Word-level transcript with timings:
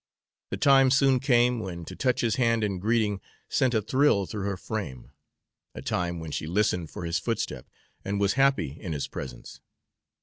The 0.49 0.57
time 0.57 0.89
soon 0.89 1.19
came 1.19 1.59
when 1.59 1.85
to 1.85 1.95
touch 1.95 2.21
his 2.21 2.37
hand 2.37 2.63
in 2.63 2.79
greeting 2.79 3.21
sent 3.47 3.75
a 3.75 3.83
thrill 3.83 4.25
through 4.25 4.45
her 4.45 4.57
frame, 4.57 5.11
a 5.75 5.81
time 5.83 6.19
when 6.19 6.31
she 6.31 6.47
listened 6.47 6.89
for 6.89 7.05
his 7.05 7.19
footstep 7.19 7.69
and 8.03 8.19
was 8.19 8.33
happy 8.33 8.71
in 8.81 8.93
his 8.93 9.07
presence. 9.07 9.59